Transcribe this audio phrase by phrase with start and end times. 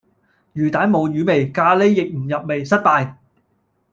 [0.55, 3.17] 魚蛋冇魚味，咖喱亦唔入味，失敗